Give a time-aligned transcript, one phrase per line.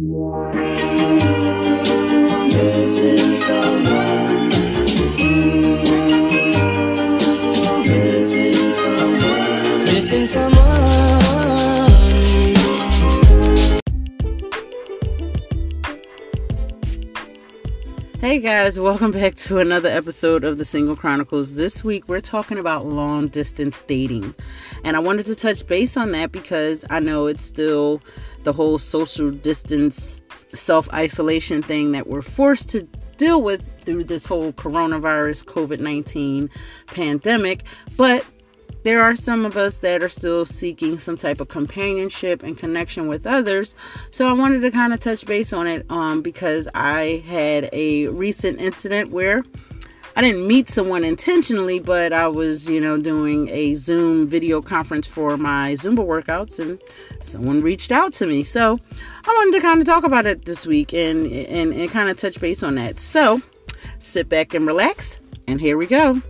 [0.00, 0.22] Missing
[3.38, 4.48] someone.
[9.86, 10.57] Missing someone.
[18.38, 21.54] Hey guys, welcome back to another episode of the Single Chronicles.
[21.54, 24.32] This week we're talking about long distance dating.
[24.84, 28.00] And I wanted to touch base on that because I know it's still
[28.44, 30.22] the whole social distance
[30.52, 32.84] self isolation thing that we're forced to
[33.16, 36.48] deal with through this whole coronavirus COVID 19
[36.86, 37.64] pandemic.
[37.96, 38.24] But
[38.88, 43.06] there are some of us that are still seeking some type of companionship and connection
[43.06, 43.74] with others.
[44.12, 48.06] So I wanted to kind of touch base on it um, because I had a
[48.06, 49.44] recent incident where
[50.16, 55.06] I didn't meet someone intentionally, but I was, you know, doing a Zoom video conference
[55.06, 56.80] for my Zumba workouts and
[57.20, 58.42] someone reached out to me.
[58.42, 58.78] So
[59.26, 62.16] I wanted to kind of talk about it this week and, and, and kind of
[62.16, 62.98] touch base on that.
[62.98, 63.42] So
[63.98, 66.22] sit back and relax, and here we go.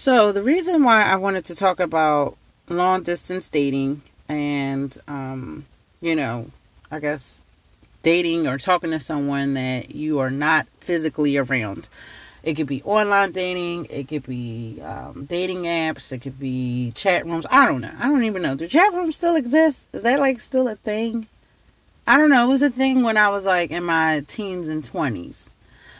[0.00, 2.36] So, the reason why I wanted to talk about
[2.68, 5.66] long distance dating and, um,
[6.00, 6.52] you know,
[6.88, 7.40] I guess
[8.04, 11.88] dating or talking to someone that you are not physically around.
[12.44, 17.26] It could be online dating, it could be um, dating apps, it could be chat
[17.26, 17.44] rooms.
[17.50, 17.92] I don't know.
[17.98, 18.54] I don't even know.
[18.54, 19.88] Do chat rooms still exist?
[19.92, 21.26] Is that like still a thing?
[22.06, 22.44] I don't know.
[22.44, 25.50] It was a thing when I was like in my teens and 20s.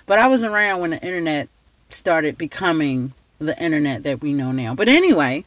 [0.06, 1.48] But I was around when the internet
[1.90, 4.74] started becoming the internet that we know now.
[4.74, 5.44] But anyway,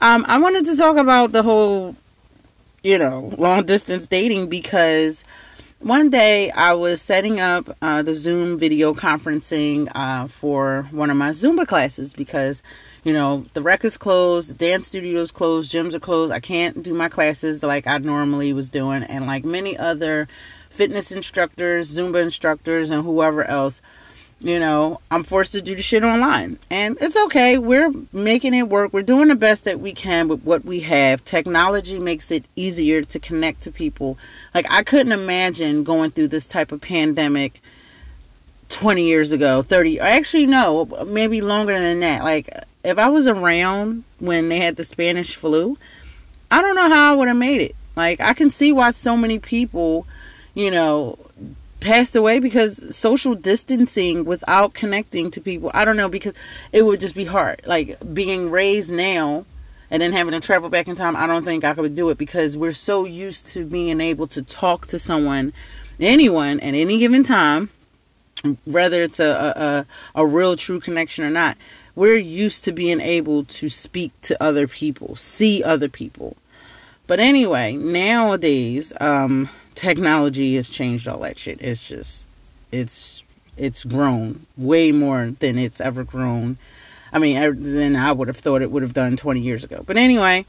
[0.00, 1.96] um, I wanted to talk about the whole,
[2.82, 5.24] you know, long distance dating because
[5.80, 11.16] one day I was setting up uh, the Zoom video conferencing uh, for one of
[11.16, 12.62] my Zumba classes because,
[13.04, 16.32] you know, the rec is closed, dance studios closed, gyms are closed.
[16.32, 20.26] I can't do my classes like I normally was doing, and like many other
[20.68, 23.80] fitness instructors, Zumba instructors, and whoever else
[24.40, 26.58] you know, I'm forced to do the shit online.
[26.70, 27.58] And it's okay.
[27.58, 28.92] We're making it work.
[28.92, 31.24] We're doing the best that we can with what we have.
[31.24, 34.16] Technology makes it easier to connect to people.
[34.54, 37.60] Like, I couldn't imagine going through this type of pandemic
[38.68, 39.98] 20 years ago, 30.
[39.98, 42.22] Actually, no, maybe longer than that.
[42.22, 42.48] Like,
[42.84, 45.76] if I was around when they had the Spanish flu,
[46.50, 47.74] I don't know how I would have made it.
[47.96, 50.06] Like, I can see why so many people,
[50.54, 51.18] you know,
[51.80, 55.70] passed away because social distancing without connecting to people.
[55.74, 56.34] I don't know because
[56.72, 57.62] it would just be hard.
[57.66, 59.44] Like being raised now
[59.90, 62.18] and then having to travel back in time, I don't think I could do it
[62.18, 65.52] because we're so used to being able to talk to someone,
[65.98, 67.70] anyone at any given time,
[68.64, 71.56] whether it's a, a, a real true connection or not.
[71.94, 76.36] We're used to being able to speak to other people, see other people.
[77.08, 81.62] But anyway, nowadays, um, technology has changed all that shit.
[81.62, 82.26] It's just
[82.72, 83.22] it's
[83.56, 86.58] it's grown way more than it's ever grown.
[87.12, 89.82] I mean, than I would have thought it would have done 20 years ago.
[89.86, 90.44] But anyway,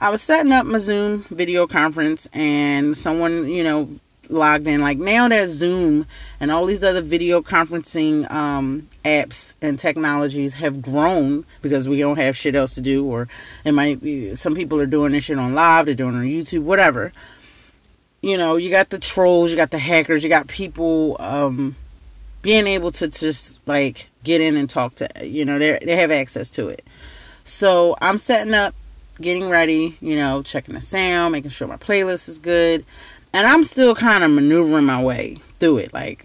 [0.00, 3.88] I was setting up my Zoom video conference and someone, you know,
[4.28, 4.82] logged in.
[4.82, 6.06] Like now that Zoom
[6.38, 12.18] and all these other video conferencing um, apps and technologies have grown because we don't
[12.18, 13.26] have shit else to do or
[13.64, 16.24] it might be some people are doing this shit on live, they're doing it on
[16.26, 17.12] YouTube, whatever
[18.22, 21.76] you know, you got the trolls, you got the hackers, you got people um,
[22.42, 26.10] being able to just like get in and talk to, you know, they they have
[26.10, 26.84] access to it.
[27.44, 28.74] So I'm setting up,
[29.20, 32.84] getting ready, you know, checking the sound, making sure my playlist is good,
[33.32, 35.94] and I'm still kind of maneuvering my way through it.
[35.94, 36.24] Like,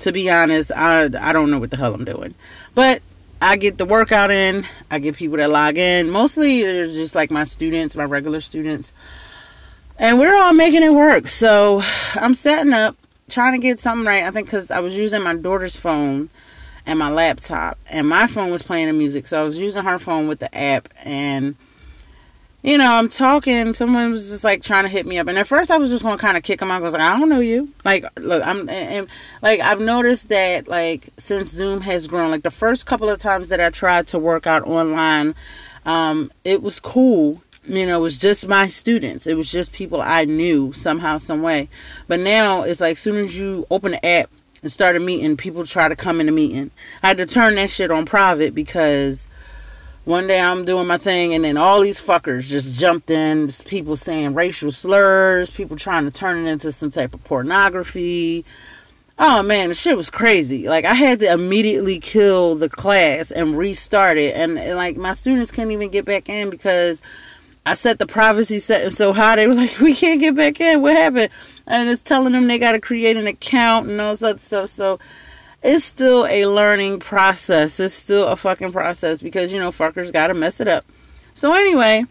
[0.00, 2.34] to be honest, I I don't know what the hell I'm doing,
[2.74, 3.00] but
[3.40, 4.66] I get the workout in.
[4.90, 6.10] I get people that log in.
[6.10, 8.92] Mostly, it's just like my students, my regular students
[9.98, 11.28] and we're all making it work.
[11.28, 11.82] So
[12.14, 12.96] I'm setting up,
[13.28, 14.24] trying to get something right.
[14.24, 16.30] I think because I was using my daughter's phone
[16.86, 19.28] and my laptop, and my phone was playing the music.
[19.28, 21.54] So I was using her phone with the app, and
[22.62, 23.74] you know, I'm talking.
[23.74, 26.02] Someone was just like trying to hit me up, and at first I was just
[26.02, 26.80] gonna kind of kick them out.
[26.80, 27.68] I was like, I don't know you.
[27.84, 29.08] Like, look, I'm and
[29.42, 33.50] like I've noticed that like since Zoom has grown, like the first couple of times
[33.50, 35.34] that I tried to work out online,
[35.84, 39.26] um, it was cool you know, it was just my students.
[39.26, 41.68] It was just people I knew somehow, some way.
[42.06, 44.30] But now it's like, as soon as you open the app
[44.62, 46.70] and start a meeting, people try to come in a meeting.
[47.02, 49.28] I had to turn that shit on private because
[50.04, 53.48] one day I'm doing my thing and then all these fuckers just jumped in.
[53.48, 58.44] Just people saying racial slurs, people trying to turn it into some type of pornography.
[59.18, 60.68] Oh man, the shit was crazy.
[60.68, 65.12] Like I had to immediately kill the class and restart it, and, and like my
[65.12, 67.02] students couldn't even get back in because
[67.68, 69.36] I set the privacy setting so high.
[69.36, 70.80] They were like, we can't get back in.
[70.80, 71.30] What happened?
[71.66, 74.70] And it's telling them they got to create an account and all that stuff.
[74.70, 74.98] So
[75.62, 77.78] it's still a learning process.
[77.78, 80.86] It's still a fucking process because, you know, fuckers got to mess it up.
[81.34, 82.06] So anyway,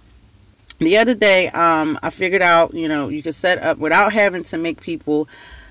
[0.78, 4.44] the other day, um, I figured out, you know, you could set up without having
[4.44, 5.28] to make people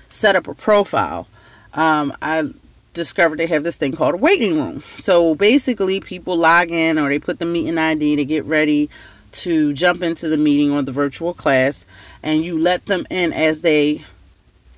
[0.09, 1.29] set up a profile.
[1.73, 2.49] Um, I
[2.93, 4.83] discovered they have this thing called a waiting room.
[4.97, 8.89] So basically, people log in or they put the meeting ID to get ready
[9.31, 11.85] to jump into the meeting or the virtual class,
[12.23, 14.03] and you let them in as they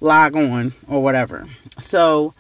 [0.02, 1.48] log on or whatever.
[1.80, 2.34] So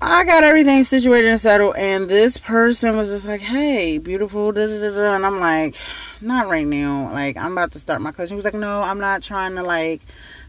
[0.00, 4.66] I got everything situated and settled, and this person was just like, "Hey, beautiful," da
[4.66, 5.76] da da and I'm like,
[6.20, 7.10] "Not right now.
[7.12, 9.62] Like, I'm about to start my class." He was like, "No, I'm not trying to
[9.62, 10.00] like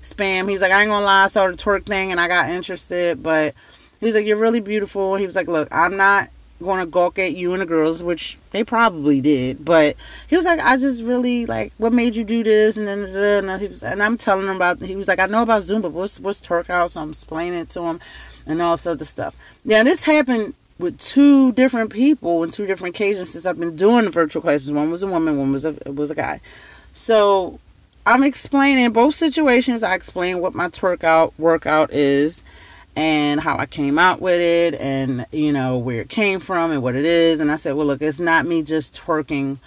[0.01, 2.27] spam." He was like, "I ain't gonna lie, I saw the twerk thing and I
[2.27, 3.53] got interested, but."
[3.99, 6.27] He was like, "You're really beautiful." He was like, "Look, I'm not
[6.63, 9.63] to gawk at you and the girls, which they probably did.
[9.63, 9.95] But
[10.27, 12.77] he was like, I just really like, what made you do this?
[12.77, 14.81] And then and he was, and I'm telling him about.
[14.81, 16.91] He was like, I know about Zoom, but what's what's twerk out?
[16.91, 17.99] So I'm explaining it to him
[18.45, 19.35] and all this other stuff.
[19.65, 24.05] Now this happened with two different people in two different occasions since I've been doing
[24.05, 24.71] the virtual classes.
[24.71, 26.41] One was a woman, one was a was a guy.
[26.93, 27.59] So
[28.05, 29.83] I'm explaining both situations.
[29.83, 32.43] I explain what my twerk out workout is
[32.95, 36.81] and how I came out with it and you know where it came from and
[36.81, 37.39] what it is.
[37.39, 39.57] And I said well look it's not me just twerking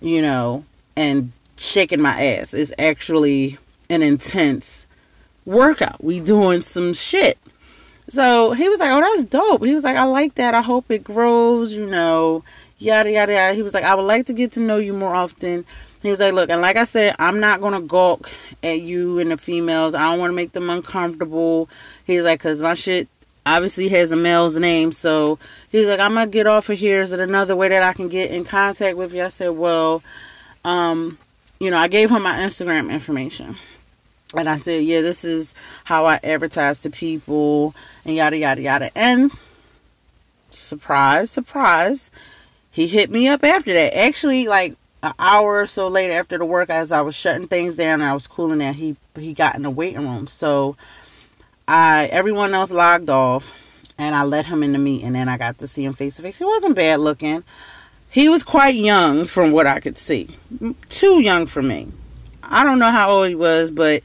[0.00, 0.64] you know
[0.96, 2.54] and shaking my ass.
[2.54, 3.58] It's actually
[3.90, 4.86] an intense
[5.44, 6.02] workout.
[6.02, 7.38] We doing some shit.
[8.08, 9.64] So he was like oh that's dope.
[9.64, 10.54] He was like I like that.
[10.54, 12.44] I hope it grows you know
[12.78, 13.54] yada yada yada.
[13.54, 15.64] He was like I would like to get to know you more often
[16.02, 18.30] he was like, look, and like I said, I'm not gonna gawk
[18.62, 19.94] at you and the females.
[19.94, 21.68] I don't want to make them uncomfortable.
[22.06, 23.08] He's like, cause my shit
[23.44, 25.38] obviously has a male's name, so
[25.70, 27.02] he's like, I'm gonna get off of here.
[27.02, 29.24] Is it another way that I can get in contact with you?
[29.24, 30.02] I said, well,
[30.64, 31.18] um,
[31.58, 33.56] you know, I gave him my Instagram information.
[34.36, 35.54] And I said, yeah, this is
[35.84, 37.74] how I advertise to people
[38.04, 38.90] and yada, yada, yada.
[38.96, 39.32] And
[40.50, 42.10] surprise, surprise,
[42.70, 43.96] he hit me up after that.
[43.96, 47.76] Actually, like an hour or so later after the work, as I was shutting things
[47.76, 50.26] down and I was cooling down, he he got in the waiting room.
[50.26, 50.76] So
[51.66, 53.52] I everyone else logged off,
[53.98, 56.16] and I let him in the meeting, and then I got to see him face
[56.16, 56.38] to face.
[56.38, 57.44] He wasn't bad looking.
[58.10, 60.28] He was quite young from what I could see,
[60.88, 61.88] too young for me.
[62.42, 64.02] I don't know how old he was, but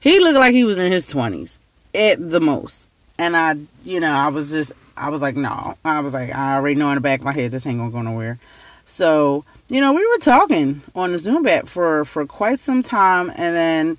[0.00, 1.58] he looked like he was in his twenties
[1.94, 2.88] at the most.
[3.16, 3.54] And I,
[3.84, 5.76] you know, I was just, I was like, no.
[5.84, 7.92] I was like, I already know in the back of my head this ain't gonna
[7.92, 8.38] go nowhere.
[8.86, 13.30] So you know, we were talking on the Zoom app for for quite some time,
[13.30, 13.98] and then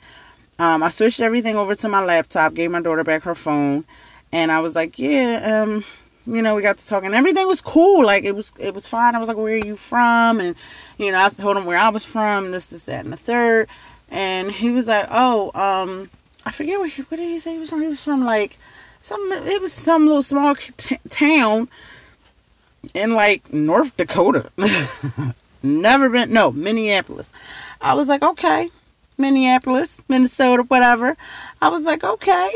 [0.60, 3.84] um, I switched everything over to my laptop, gave my daughter back her phone,
[4.32, 5.84] and I was like, yeah, um,
[6.28, 7.14] you know, we got to talking.
[7.14, 9.16] Everything was cool, like it was it was fine.
[9.16, 10.40] I was like, where are you from?
[10.40, 10.56] And
[10.98, 13.68] you know, I told him where I was from, this, this, that, and the third,
[14.10, 16.10] and he was like, oh, um,
[16.46, 17.82] I forget what he, what did he say he was from?
[17.82, 18.58] He was from like
[19.02, 21.70] some it was some little small t- town
[22.94, 24.52] in like North Dakota.
[25.66, 27.30] Never been, no, Minneapolis.
[27.82, 28.70] I was like, okay,
[29.18, 31.18] Minneapolis, Minnesota, whatever.
[31.62, 32.52] I was like, okay.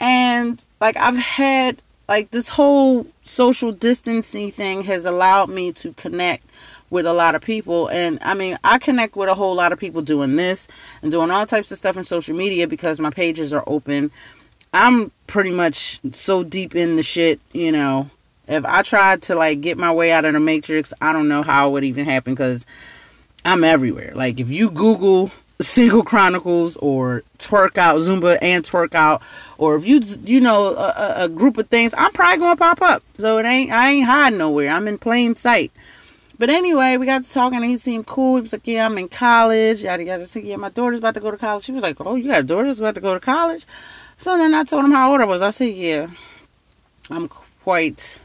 [0.00, 6.44] And like, I've had, like, this whole social distancing thing has allowed me to connect
[6.90, 7.88] with a lot of people.
[7.88, 10.68] And I mean, I connect with a whole lot of people doing this
[11.00, 14.10] and doing all types of stuff in social media because my pages are open.
[14.74, 18.10] I'm pretty much so deep in the shit, you know,
[18.48, 21.42] if I tried to like get my way out of the matrix, I don't know
[21.42, 22.66] how it would even happen because
[23.44, 24.12] I'm everywhere.
[24.14, 25.30] Like if you Google
[25.60, 29.22] single chronicles or twerk out Zumba and twerk out,
[29.58, 33.02] or if you you know a, a group of things, I'm probably gonna pop up.
[33.18, 34.70] So it ain't I ain't hiding nowhere.
[34.70, 35.72] I'm in plain sight.
[36.38, 38.36] But anyway, we got to talking and he seemed cool.
[38.36, 39.82] He was like, Yeah, I'm in college.
[39.82, 40.26] Yada yada.
[40.26, 41.62] Said, Yeah, my daughter's about to go to college.
[41.62, 43.64] She was like, Oh, you got a daughter that's about to go to college?
[44.18, 45.40] So then I told him how old I was.
[45.40, 46.08] I said, Yeah,
[47.10, 47.28] I'm
[47.62, 48.18] quite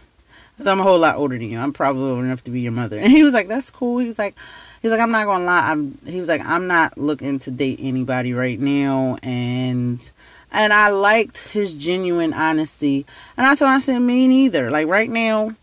[0.58, 1.60] Cause I'm a whole lot older than you.
[1.60, 2.98] I'm probably old enough to be your mother.
[3.02, 4.36] And he was like, "That's cool." He was like,
[4.82, 5.70] "He's like, I'm not gonna lie.
[5.70, 10.12] I'm." He was like, "I'm not looking to date anybody right now." And
[10.52, 13.06] and I liked his genuine honesty.
[13.38, 15.56] And I told him, I said, "Me neither." Like right now,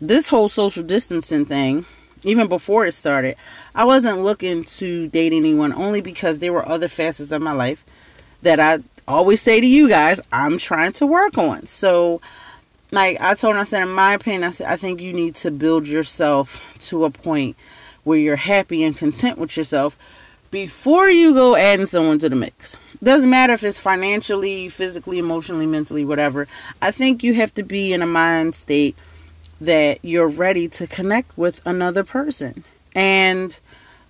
[0.00, 1.84] this whole social distancing thing,
[2.22, 3.36] even before it started,
[3.74, 7.84] I wasn't looking to date anyone only because there were other facets of my life
[8.42, 11.66] that I always say to you guys, I'm trying to work on.
[11.66, 12.20] So
[12.90, 15.34] like I told him, I said, in my opinion, I said, I think you need
[15.36, 17.56] to build yourself to a point
[18.04, 19.98] where you're happy and content with yourself
[20.50, 22.76] before you go adding someone to the mix.
[23.02, 26.46] Doesn't matter if it's financially, physically, emotionally, mentally, whatever.
[26.80, 28.96] I think you have to be in a mind state
[29.60, 32.64] that you're ready to connect with another person.
[32.94, 33.58] And,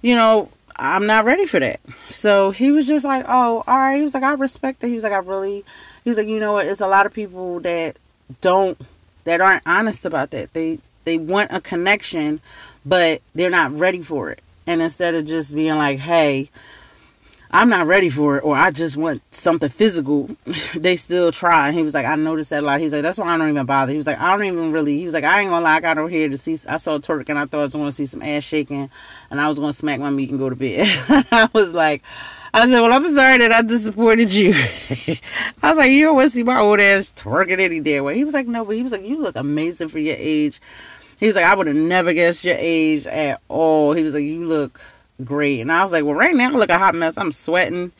[0.02, 1.80] you know, I'm not ready for that.
[2.08, 3.96] So he was just like, oh, all right.
[3.96, 4.88] He was like, I respect that.
[4.88, 5.64] He was like, I really,
[6.04, 6.66] he was like, you know what?
[6.66, 7.96] It's a lot of people that
[8.40, 8.78] don't,
[9.24, 10.52] that aren't honest about that.
[10.52, 12.40] They, they want a connection,
[12.84, 14.40] but they're not ready for it.
[14.66, 16.50] And instead of just being like, hey,
[17.50, 20.30] I'm not ready for it, or I just want something physical,
[20.74, 21.68] they still try.
[21.68, 22.80] And he was like, I noticed that a lot.
[22.80, 23.92] He's like, that's why I don't even bother.
[23.92, 24.98] He was like, I don't even really.
[24.98, 26.58] He was like, I ain't gonna lie, I got over here to see.
[26.68, 28.90] I saw twerk and I thought I was gonna see some ass shaking,
[29.30, 30.86] and I was gonna smack my meat and go to bed.
[31.30, 32.02] I was like,
[32.56, 34.54] I said, well, I'm sorry that I disappointed you.
[35.62, 38.14] I was like, you to see my old ass twerking any damn way.
[38.14, 40.58] He was like, no, but he was like, you look amazing for your age.
[41.20, 43.92] He was like, I would have never guessed your age at all.
[43.92, 44.80] He was like, you look
[45.22, 45.60] great.
[45.60, 47.18] And I was like, well, right now I look a hot mess.
[47.18, 47.92] I'm sweating.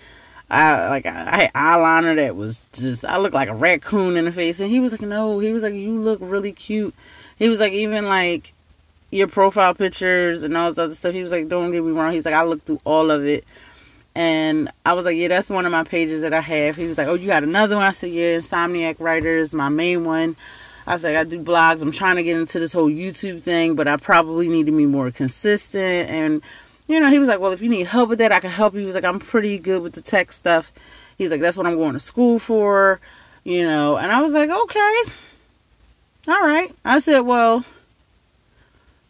[0.48, 4.32] I like I had eyeliner that was just I look like a raccoon in the
[4.32, 4.58] face.
[4.58, 5.38] And he was like, no.
[5.38, 6.94] He was like, you look really cute.
[7.38, 8.54] He was like, even like
[9.10, 11.12] your profile pictures and all this other stuff.
[11.12, 12.14] He was like, don't get me wrong.
[12.14, 13.44] He's like, I looked through all of it.
[14.16, 16.74] And I was like, yeah, that's one of my pages that I have.
[16.74, 17.84] He was like, oh, you got another one?
[17.84, 20.36] I said, yeah, Insomniac Writers, my main one.
[20.86, 21.82] I said, I do blogs.
[21.82, 24.86] I'm trying to get into this whole YouTube thing, but I probably need to be
[24.86, 26.08] more consistent.
[26.08, 26.40] And
[26.88, 28.72] you know, he was like, Well, if you need help with that, I can help
[28.72, 28.80] you.
[28.80, 30.72] He was like, I'm pretty good with the tech stuff.
[31.18, 33.00] He's like, That's what I'm going to school for,
[33.44, 33.98] you know.
[33.98, 35.02] And I was like, Okay.
[36.28, 36.74] All right.
[36.86, 37.66] I said, Well,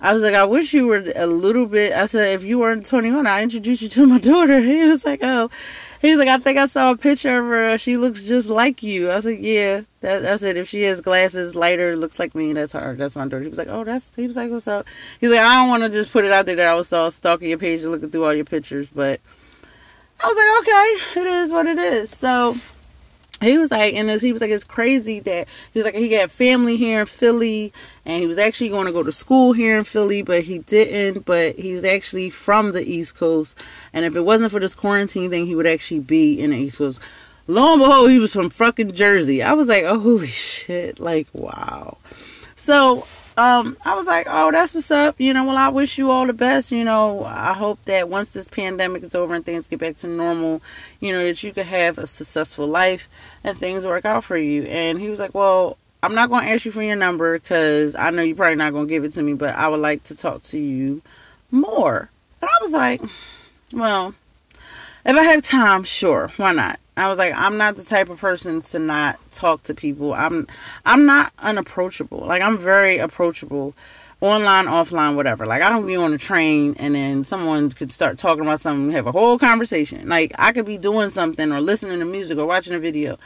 [0.01, 1.93] I was like, I wish you were a little bit.
[1.93, 4.61] I said, If you weren't 21, I introduced you to my daughter.
[4.61, 5.51] He was like, Oh,
[6.03, 7.79] he was like, I think I saw a picture of her.
[7.79, 9.11] She looks just like you.
[9.11, 9.83] I said, Yeah.
[10.01, 12.95] That, I said, if she has glasses, lighter, looks like me, that's her.
[12.95, 13.41] That's my daughter.
[13.41, 14.15] He was like, Oh, that's.
[14.15, 14.87] He was like, What's up?
[15.19, 17.11] He's like, I don't want to just put it out there that I was all
[17.11, 19.21] stalking your page and looking through all your pictures, but
[20.23, 22.11] I was like, Okay, it is what it is.
[22.11, 22.55] So
[23.41, 26.31] he was like, and he was like, it's crazy that he was like, he got
[26.31, 27.73] family here in Philly,
[28.05, 31.27] and he was actually going to go to school here in Philly, but he didn't.
[31.27, 33.57] But he's actually from the East Coast,
[33.93, 36.79] and if it wasn't for this quarantine thing, he would actually be in the East
[36.79, 37.01] Coast.
[37.47, 39.43] Lo and behold, he was from fucking Jersey.
[39.43, 41.99] I was like, oh, holy shit, like wow.
[42.57, 45.17] So um, I was like, oh, that's what's up.
[45.19, 46.73] You know, well, I wish you all the best.
[46.73, 50.09] You know, I hope that once this pandemic is over and things get back to
[50.09, 50.63] normal,
[51.01, 53.09] you know, that you could have a successful life
[53.45, 54.63] and things work out for you.
[54.65, 57.95] And he was like, well, I'm not going to ask you for your number because
[57.95, 60.05] I know you're probably not going to give it to me, but I would like
[60.05, 61.03] to talk to you
[61.51, 62.09] more.
[62.41, 63.03] And I was like,
[63.73, 64.15] well,
[65.07, 66.81] if I have time, sure, why not?
[66.97, 70.15] I was like, I'm not the type of person to not talk to people.
[70.15, 70.47] I'm
[70.85, 72.19] I'm not unapproachable.
[72.19, 73.75] Like I'm very approachable.
[74.23, 75.45] Online, offline, whatever.
[75.45, 78.91] Like I don't be on a train and then someone could start talking about something,
[78.93, 80.09] have a whole conversation.
[80.09, 83.19] Like I could be doing something or listening to music or watching a video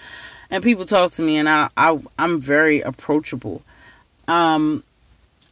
[0.51, 3.63] and people talk to me and I, I I'm very approachable.
[4.27, 4.83] Um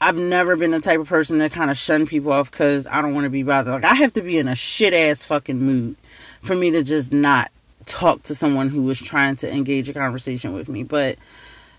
[0.00, 3.02] I've never been the type of person to kind of shun people off because I
[3.02, 3.75] don't want to be bothered.
[3.75, 5.97] Like I have to be in a shit ass fucking mood
[6.43, 7.50] for me to just not
[7.87, 10.85] talk to someone who was trying to engage a conversation with me.
[10.85, 11.19] But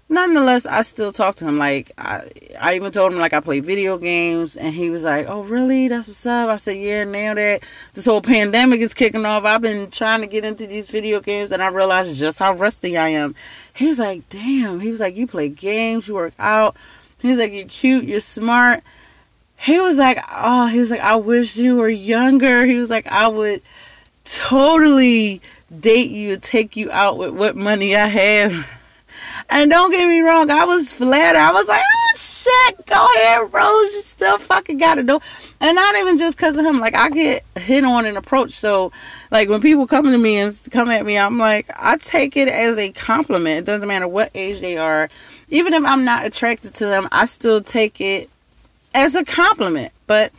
[0.10, 1.58] nonetheless, I still talk to him.
[1.58, 5.28] Like I, I even told him like I play video games, and he was like,
[5.30, 5.88] "Oh, really?
[5.88, 9.62] That's what's up." I said, "Yeah." Now that this whole pandemic is kicking off, I've
[9.62, 13.10] been trying to get into these video games, and I realized just how rusty I
[13.10, 13.36] am.
[13.74, 16.76] He's like, "Damn." He was like, "You play games, you work out."
[17.22, 18.84] He's like, "You're cute, you're smart."
[19.58, 23.08] He was like, "Oh," he was like, "I wish you were younger." He was like,
[23.08, 23.62] "I would."
[24.30, 25.42] totally
[25.80, 28.68] date you, take you out with what money I have.
[29.52, 31.40] And don't get me wrong, I was flattered.
[31.40, 33.94] I was like, oh shit, go ahead, Rose.
[33.94, 35.20] You still fucking gotta do.
[35.60, 36.80] And not even just because of him.
[36.80, 38.54] Like I get hit on and approached.
[38.54, 38.92] So
[39.32, 42.48] like when people come to me and come at me, I'm like, I take it
[42.48, 43.60] as a compliment.
[43.60, 45.10] It doesn't matter what age they are.
[45.50, 48.29] Even if I'm not attracted to them, I still take it
[48.94, 49.91] as a compliment.
[50.08, 50.32] But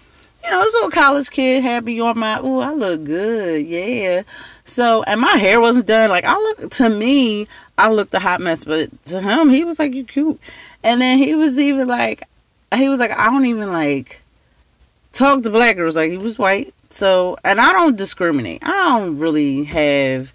[0.45, 4.23] you know, this little college kid happy on my, oh, I look good, yeah.
[4.65, 6.11] So, and my hair wasn't done.
[6.11, 9.79] Like, I look, to me, I looked a hot mess, but to him, he was
[9.79, 10.41] like, you cute.
[10.83, 12.23] And then he was even like,
[12.75, 14.23] he was like, I don't even like
[15.13, 15.97] talk to black girls.
[15.97, 16.73] Like, he was white.
[16.89, 18.65] So, and I don't discriminate.
[18.65, 20.33] I don't really have,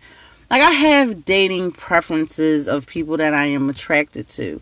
[0.50, 4.62] like, I have dating preferences of people that I am attracted to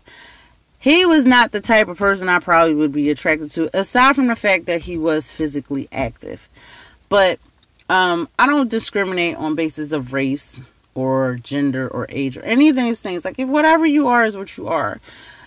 [0.84, 4.26] he was not the type of person I probably would be attracted to, aside from
[4.26, 6.46] the fact that he was physically active.
[7.08, 7.38] But
[7.88, 10.60] um, I don't discriminate on basis of race
[10.94, 13.24] or gender or age or any of these things.
[13.24, 15.00] Like if whatever you are is what you are,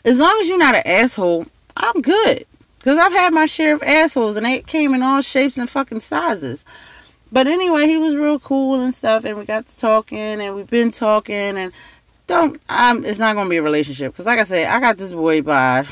[0.04, 2.44] as long as you're not an asshole, I'm good.
[2.80, 6.00] Cause I've had my share of assholes and they came in all shapes and fucking
[6.00, 6.66] sizes.
[7.32, 10.70] But anyway, he was real cool and stuff, and we got to talking, and we've
[10.70, 11.74] been talking, and
[12.28, 15.14] don't I'm it's not gonna be a relationship because like I said, I got this
[15.14, 15.86] boy by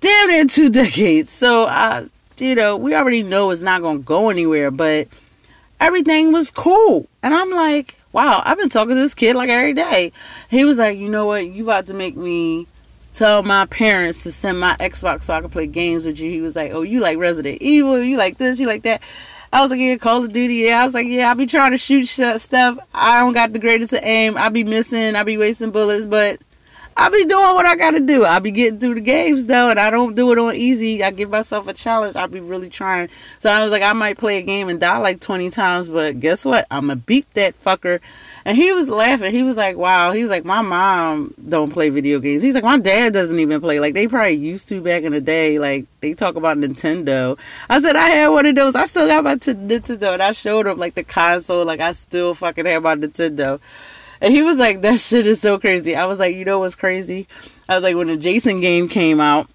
[0.00, 1.30] damn near two decades.
[1.30, 2.06] So I
[2.38, 5.08] you know, we already know it's not to go anywhere, but
[5.80, 7.08] everything was cool.
[7.22, 10.12] And I'm like, wow, I've been talking to this kid like every day.
[10.50, 11.46] He was like, you know what?
[11.46, 12.66] You about to make me
[13.14, 16.30] tell my parents to send my Xbox so I can play games with you.
[16.30, 19.02] He was like, oh, you like Resident Evil, you like this, you like that.
[19.52, 20.54] I was like, yeah, Call of Duty.
[20.54, 22.78] Yeah, I was like, yeah, I be trying to shoot sh- stuff.
[22.92, 24.36] I don't got the greatest aim.
[24.36, 25.16] I be missing.
[25.16, 26.40] I be wasting bullets, but
[26.96, 28.24] I be doing what I gotta do.
[28.24, 31.04] I be getting through the games though, and I don't do it on easy.
[31.04, 32.16] I give myself a challenge.
[32.16, 33.10] I be really trying.
[33.38, 36.20] So I was like, I might play a game and die like 20 times, but
[36.20, 36.66] guess what?
[36.70, 38.00] I'm gonna beat that fucker
[38.46, 39.32] and he was laughing.
[39.32, 40.12] He was like, wow.
[40.12, 42.42] He was like, my mom don't play video games.
[42.42, 43.80] He's like, my dad doesn't even play.
[43.80, 45.58] Like, they probably used to back in the day.
[45.58, 47.36] Like, they talk about Nintendo.
[47.68, 48.76] I said, I had one of those.
[48.76, 50.12] I still got my t- Nintendo.
[50.12, 51.64] And I showed him, like, the console.
[51.64, 53.58] Like, I still fucking have my Nintendo.
[54.20, 55.96] And he was like, that shit is so crazy.
[55.96, 57.26] I was like, you know what's crazy?
[57.68, 59.48] I was like, when the Jason game came out,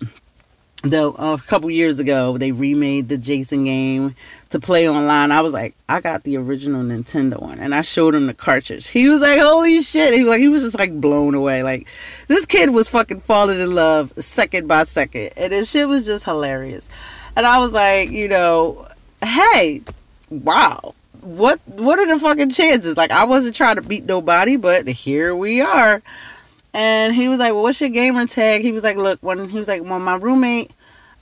[0.83, 4.15] though a couple years ago they remade the Jason game
[4.49, 5.31] to play online.
[5.31, 8.87] I was like, I got the original Nintendo one, and I showed him the cartridge.
[8.87, 11.63] He was like, "Holy shit!" He was like, he was just like blown away.
[11.63, 11.87] Like
[12.27, 16.25] this kid was fucking falling in love second by second, and this shit was just
[16.25, 16.87] hilarious.
[17.35, 18.87] And I was like, you know,
[19.23, 19.81] hey,
[20.29, 20.95] wow.
[21.21, 22.97] What what are the fucking chances?
[22.97, 26.01] Like I wasn't trying to beat nobody, but here we are.
[26.73, 29.59] And he was like, "Well, what's your gamer tag?" He was like, "Look, when he
[29.59, 30.71] was like, well, my roommate,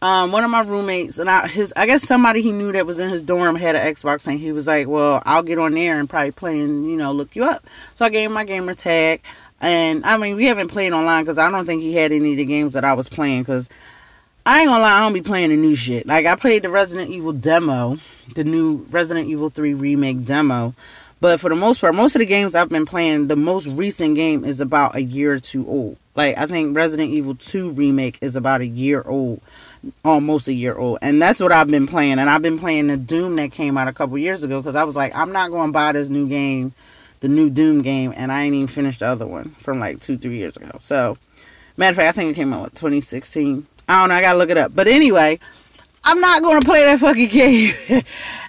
[0.01, 2.99] um, one of my roommates, and I, his, I guess somebody he knew that was
[2.99, 5.99] in his dorm had an Xbox, and he was like, well, I'll get on there
[5.99, 7.65] and probably play and you know look you up."
[7.95, 9.21] So I gave him my gamer tag,
[9.59, 12.37] and I mean, we haven't played online because I don't think he had any of
[12.37, 13.69] the games that I was playing because.
[14.45, 16.07] I ain't gonna lie, I don't be playing the new shit.
[16.07, 17.99] Like I played the Resident Evil demo,
[18.33, 20.73] the new Resident Evil 3 remake demo,
[21.21, 24.15] but for the most part, most of the games I've been playing, the most recent
[24.15, 25.97] game is about a year or two old.
[26.15, 29.41] Like I think Resident Evil 2 remake is about a year old,
[30.03, 32.19] almost a year old, and that's what I've been playing.
[32.19, 34.83] And I've been playing the Doom that came out a couple years ago because I
[34.83, 36.73] was like, I'm not going to buy this new game,
[37.19, 40.17] the new Doom game, and I ain't even finished the other one from like two,
[40.17, 40.79] three years ago.
[40.81, 41.17] So,
[41.77, 43.65] matter of fact, I think it came out what 2016.
[43.87, 44.15] I don't know.
[44.15, 44.73] I gotta look it up.
[44.75, 45.39] But anyway,
[46.03, 47.73] I'm not gonna play that fucking game.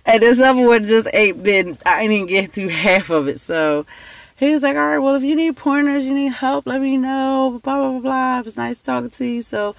[0.07, 3.41] and this other one just ain't been I didn't get through half of it.
[3.41, 3.87] So
[4.37, 6.97] he was like, All right, well if you need pointers, you need help, let me
[6.97, 7.61] know.
[7.63, 8.39] Blah blah blah blah.
[8.41, 9.43] It was nice talking to you.
[9.43, 9.75] So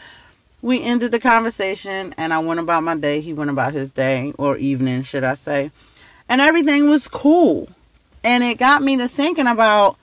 [0.61, 3.21] we ended the conversation and I went about my day.
[3.21, 5.71] He went about his day or evening, should I say.
[6.29, 7.69] And everything was cool.
[8.23, 9.97] And it got me to thinking about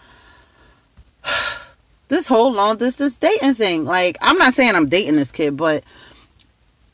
[2.09, 3.85] this whole long distance dating thing.
[3.85, 5.85] Like, I'm not saying I'm dating this kid, but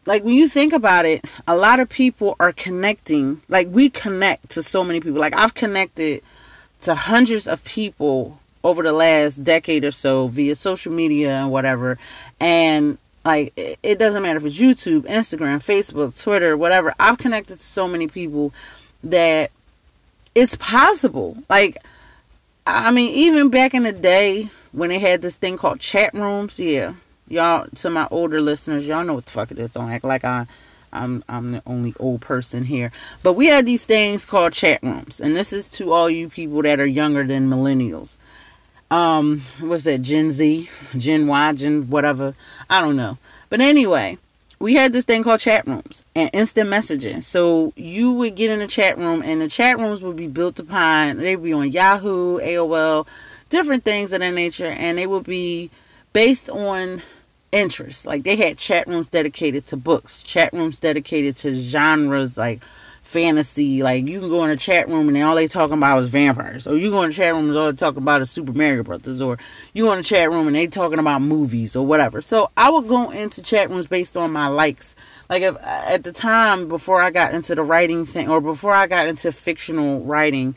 [0.06, 3.40] like when you think about it, a lot of people are connecting.
[3.48, 5.20] Like we connect to so many people.
[5.20, 6.22] Like I've connected
[6.82, 11.98] to hundreds of people over the last decade or so via social media and whatever.
[12.40, 16.94] And like it doesn't matter if it's YouTube, Instagram, Facebook, Twitter, whatever.
[17.00, 18.52] I've connected to so many people
[19.02, 19.50] that
[20.34, 21.36] it's possible.
[21.48, 21.78] Like
[22.66, 26.58] I mean, even back in the day when they had this thing called chat rooms,
[26.58, 26.94] yeah,
[27.28, 29.72] y'all to my older listeners, y'all know what the fuck it is.
[29.72, 30.46] Don't act like I
[30.94, 32.92] I'm I'm the only old person here.
[33.22, 36.62] But we had these things called chat rooms, and this is to all you people
[36.62, 38.16] that are younger than millennials.
[38.90, 40.02] Um, what's that?
[40.02, 42.34] Gen Z, Gen Y, Gen whatever.
[42.70, 43.18] I don't know.
[43.50, 44.18] But anyway,
[44.60, 47.22] we had this thing called chat rooms and instant messaging.
[47.22, 50.60] So you would get in a chat room, and the chat rooms would be built
[50.60, 51.18] upon.
[51.18, 53.06] They'd be on Yahoo, AOL,
[53.50, 55.70] different things of that nature, and they would be
[56.12, 57.02] based on
[57.54, 58.04] interests.
[58.04, 62.60] Like they had chat rooms dedicated to books, chat rooms dedicated to genres like
[63.02, 63.82] fantasy.
[63.82, 66.66] Like you can go in a chat room and all they talking about is vampires.
[66.66, 68.82] Or you go in a chat room and all they talking about is Super Mario
[68.82, 69.22] Brothers.
[69.22, 69.38] Or
[69.72, 72.20] you go in a chat room and they talking about movies or whatever.
[72.20, 74.96] So I would go into chat rooms based on my likes.
[75.30, 78.88] Like if, at the time before I got into the writing thing or before I
[78.88, 80.56] got into fictional writing,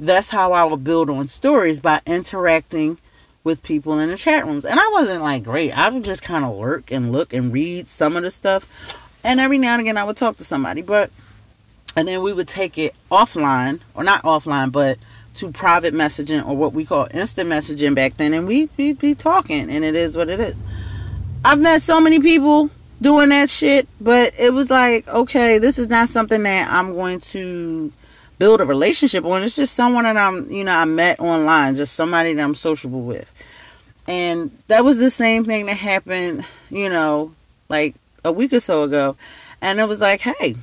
[0.00, 2.98] that's how I would build on stories by interacting
[3.44, 4.64] with people in the chat rooms.
[4.64, 5.76] And I wasn't like great.
[5.76, 8.66] I would just kind of lurk and look and read some of the stuff.
[9.24, 10.82] And every now and again I would talk to somebody.
[10.82, 11.10] But
[11.96, 14.98] and then we would take it offline or not offline, but
[15.34, 19.14] to private messaging or what we call instant messaging back then and we we be
[19.14, 20.62] talking and it is what it is.
[21.44, 25.88] I've met so many people doing that shit, but it was like, okay, this is
[25.88, 27.92] not something that I'm going to
[28.42, 29.44] build a relationship on.
[29.44, 33.02] It's just someone that I'm, you know, I met online, just somebody that I'm sociable
[33.02, 33.32] with.
[34.08, 37.32] And that was the same thing that happened, you know,
[37.68, 39.14] like a week or so ago.
[39.60, 40.56] And it was like, hey,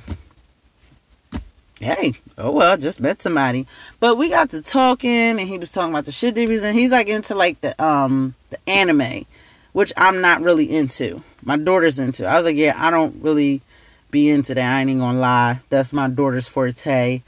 [1.80, 3.66] hey, oh well, just met somebody.
[3.98, 6.74] But we got to talking and he was talking about the shit he was in.
[6.74, 9.24] He's like into like the um the anime,
[9.72, 11.22] which I'm not really into.
[11.42, 12.26] My daughter's into.
[12.26, 13.62] I was like, yeah, I don't really
[14.10, 14.70] be into that.
[14.70, 15.60] I ain't gonna lie.
[15.70, 17.22] That's my daughter's forte.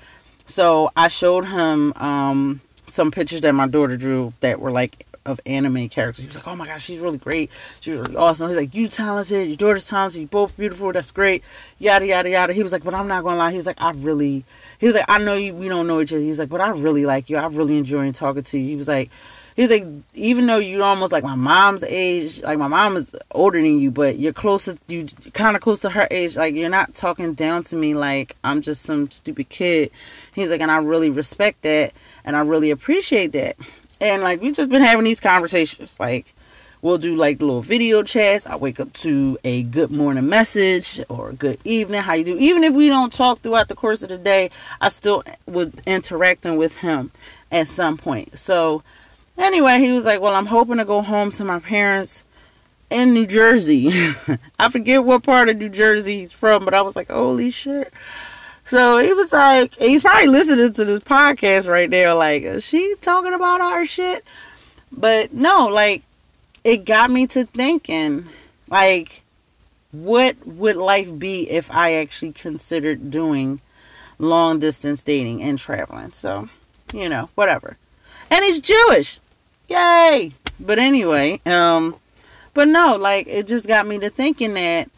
[0.53, 5.41] So I showed him um, some pictures that my daughter drew that were like of
[5.47, 6.25] anime characters.
[6.25, 7.51] He was like, "Oh my gosh, she's really great.
[7.81, 9.49] She's really awesome." He's like, "You talented.
[9.49, 10.21] Your daughter's talented.
[10.21, 10.93] You both beautiful.
[10.93, 11.43] That's great."
[11.79, 12.53] Yada yada yada.
[12.53, 14.45] He was like, "But I'm not gonna lie." He was like, "I really."
[14.79, 15.55] He was like, "I know you.
[15.55, 17.39] We don't know each other." He's like, "But I really like you.
[17.39, 19.11] I really enjoy talking to you." He was like.
[19.57, 23.61] He's like, even though you're almost like my mom's age, like my mom is older
[23.61, 26.37] than you, but you're closer, you kind of close to her age.
[26.37, 29.91] Like you're not talking down to me like I'm just some stupid kid.
[30.35, 31.93] He's like, and I really respect that,
[32.25, 33.57] and I really appreciate that.
[34.01, 36.01] And like we've just been having these conversations.
[36.01, 36.35] Like
[36.81, 38.47] we'll do like little video chats.
[38.47, 42.03] I wake up to a good morning message or good evening.
[42.03, 42.39] How you do?
[42.39, 46.57] Even if we don't talk throughout the course of the day, I still was interacting
[46.57, 47.11] with him
[47.51, 48.39] at some point.
[48.39, 48.83] So
[49.39, 52.25] Anyway, he was like, Well, I'm hoping to go home to my parents
[52.91, 53.91] in New Jersey.
[54.59, 57.93] I forget what part of New Jersey he's from, but I was like, Holy shit.
[58.65, 62.95] So he was like, he's probably listening to this podcast right now, like, is she
[63.01, 64.25] talking about our shit?
[64.91, 66.03] But no, like,
[66.65, 68.27] it got me to thinking,
[68.69, 69.23] like,
[69.91, 73.61] what would life be if I actually considered doing
[74.19, 76.13] long distance dating and traveling?
[76.13, 76.49] So,
[76.93, 77.77] you know, whatever.
[78.33, 79.21] And he's Jewish.
[79.69, 80.33] Yay!
[80.59, 81.97] But anyway, um,
[82.55, 84.89] but no, like it just got me to thinking that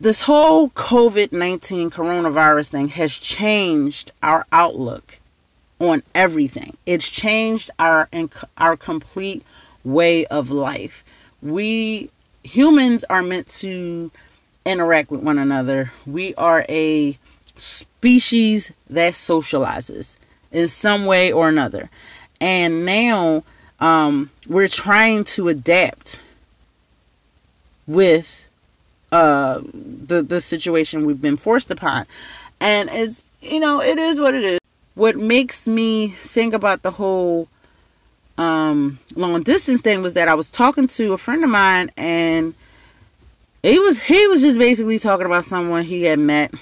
[0.00, 5.18] this whole COVID 19 coronavirus thing has changed our outlook
[5.78, 6.78] on everything.
[6.86, 8.08] It's changed our
[8.56, 9.44] our complete
[9.84, 11.04] way of life.
[11.42, 12.08] We
[12.42, 14.10] humans are meant to
[14.64, 15.92] interact with one another.
[16.06, 17.18] We are a
[17.58, 20.16] species that socializes
[20.52, 21.90] in some way or another.
[22.40, 23.44] And now
[23.80, 26.20] um, we're trying to adapt
[27.86, 28.48] with
[29.10, 32.06] uh, the the situation we've been forced upon,
[32.60, 34.58] and as you know, it is what it is.
[34.94, 37.48] What makes me think about the whole
[38.38, 42.54] um, long distance thing was that I was talking to a friend of mine, and
[43.62, 46.54] he was he was just basically talking about someone he had met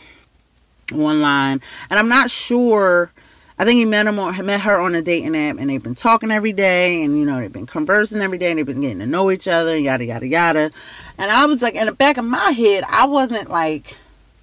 [0.92, 3.12] online, and I'm not sure
[3.60, 5.94] I think he met him on, met her on a dating app, and they've been
[5.94, 9.00] talking every day, and you know they've been conversing every day, and they've been getting
[9.00, 10.70] to know each other, yada yada yada.
[11.18, 13.98] And I was like, in the back of my head, I wasn't like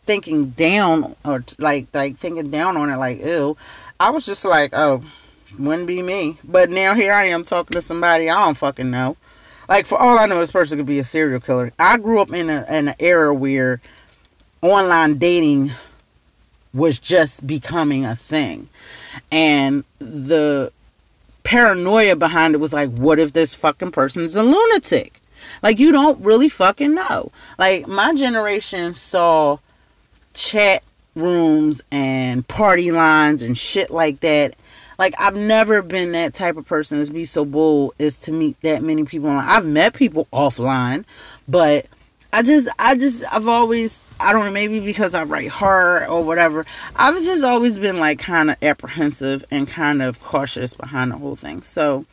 [0.06, 3.58] thinking down or like like thinking down on it, like ew.
[4.00, 5.04] I was just like, oh,
[5.58, 6.38] wouldn't be me.
[6.44, 9.18] But now here I am talking to somebody I don't fucking know.
[9.68, 11.74] Like for all I know, this person could be a serial killer.
[11.80, 13.82] I grew up in a in an era where
[14.62, 15.72] online dating
[16.72, 18.70] was just becoming a thing
[19.32, 20.72] and the
[21.44, 25.22] paranoia behind it was like, what if this fucking person's a lunatic?
[25.64, 27.32] Like, you don't really fucking know.
[27.58, 29.60] Like, my generation saw
[30.34, 30.84] chat
[31.16, 34.56] rooms and party lines and shit like that.
[35.00, 38.60] Like, I've never been that type of person to be so bold as to meet
[38.62, 39.30] that many people.
[39.30, 41.06] I've met people offline,
[41.48, 41.86] but
[42.34, 46.24] I just, I just, I've always I don't know, maybe because I write horror or
[46.24, 46.66] whatever.
[46.96, 51.36] I've just always been like kind of apprehensive and kind of cautious behind the whole
[51.36, 51.62] thing.
[51.62, 52.06] So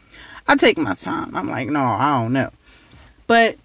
[0.46, 1.34] I take my time.
[1.34, 2.50] I'm like, no, I don't know.
[3.26, 3.56] But,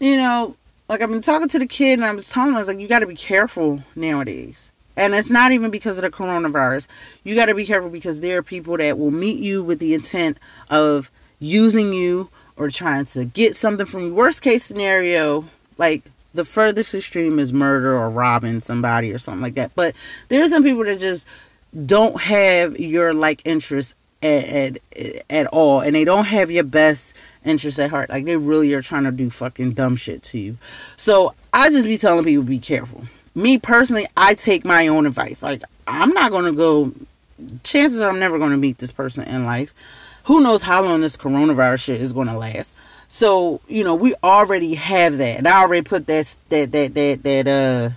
[0.00, 0.56] you know,
[0.88, 2.80] like I've been talking to the kid and I was telling him, I was like,
[2.80, 4.72] you got to be careful nowadays.
[4.96, 6.86] And it's not even because of the coronavirus.
[7.22, 9.94] You got to be careful because there are people that will meet you with the
[9.94, 10.38] intent
[10.68, 14.14] of using you or trying to get something from you.
[14.14, 15.44] Worst case scenario,
[15.78, 16.02] like
[16.34, 19.74] the furthest extreme is murder or robbing somebody or something like that.
[19.74, 19.94] But
[20.28, 21.26] there are some people that just
[21.86, 27.14] don't have your like interest at, at, at all, and they don't have your best
[27.44, 28.10] interest at heart.
[28.10, 30.56] Like they really are trying to do fucking dumb shit to you.
[30.96, 33.04] So I just be telling people be careful.
[33.34, 35.42] Me personally, I take my own advice.
[35.42, 36.92] Like I'm not gonna go.
[37.62, 39.74] Chances are I'm never gonna meet this person in life.
[40.24, 42.74] Who knows how long this coronavirus shit is gonna last?
[43.14, 45.38] So, you know, we already have that.
[45.38, 47.90] And I already put that that that that that uh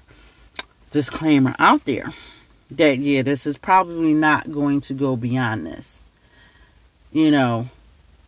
[0.91, 2.13] disclaimer out there.
[2.69, 6.01] That yeah, this is probably not going to go beyond this.
[7.11, 7.67] You know,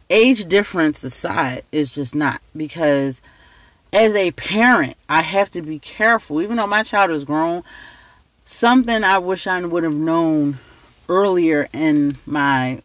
[0.09, 3.21] age difference aside is just not because
[3.93, 6.41] as a parent, I have to be careful.
[6.41, 7.61] Even though my child is grown,
[8.45, 10.57] something I wish I would have known
[11.07, 12.81] earlier in my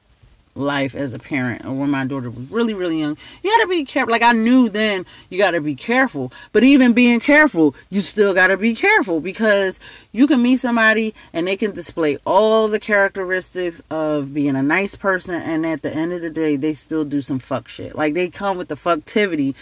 [0.54, 3.68] life as a parent or when my daughter was really really young you got to
[3.68, 7.74] be careful like i knew then you got to be careful but even being careful
[7.90, 9.80] you still got to be careful because
[10.12, 14.94] you can meet somebody and they can display all the characteristics of being a nice
[14.94, 18.14] person and at the end of the day they still do some fuck shit like
[18.14, 19.54] they come with the fucktivity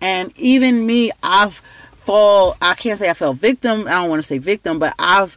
[0.00, 1.62] and even me i've
[2.00, 2.56] fall.
[2.60, 3.86] I can't say I fell victim.
[3.86, 5.36] I don't want to say victim, but I've